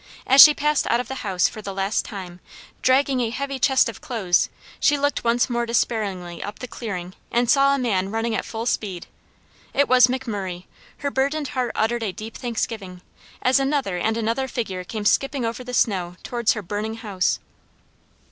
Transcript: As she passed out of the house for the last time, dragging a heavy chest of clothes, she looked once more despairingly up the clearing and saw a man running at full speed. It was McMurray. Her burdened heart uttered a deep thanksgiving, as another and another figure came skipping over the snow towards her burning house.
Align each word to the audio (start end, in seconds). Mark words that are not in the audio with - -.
As 0.25 0.41
she 0.41 0.55
passed 0.55 0.87
out 0.89 0.99
of 0.99 1.07
the 1.09 1.21
house 1.21 1.47
for 1.47 1.61
the 1.61 1.75
last 1.75 2.05
time, 2.05 2.39
dragging 2.81 3.21
a 3.21 3.29
heavy 3.29 3.59
chest 3.59 3.87
of 3.87 4.01
clothes, 4.01 4.49
she 4.79 4.97
looked 4.97 5.23
once 5.23 5.47
more 5.47 5.67
despairingly 5.67 6.41
up 6.41 6.57
the 6.57 6.67
clearing 6.67 7.13
and 7.31 7.47
saw 7.47 7.75
a 7.75 7.77
man 7.77 8.09
running 8.09 8.33
at 8.33 8.43
full 8.43 8.65
speed. 8.65 9.05
It 9.75 9.87
was 9.87 10.07
McMurray. 10.07 10.65
Her 10.97 11.11
burdened 11.11 11.49
heart 11.49 11.73
uttered 11.75 12.01
a 12.01 12.11
deep 12.11 12.35
thanksgiving, 12.35 13.01
as 13.43 13.59
another 13.59 13.99
and 13.99 14.17
another 14.17 14.47
figure 14.47 14.83
came 14.83 15.05
skipping 15.05 15.45
over 15.45 15.63
the 15.63 15.71
snow 15.71 16.15
towards 16.23 16.53
her 16.53 16.63
burning 16.63 16.95
house. 16.95 17.37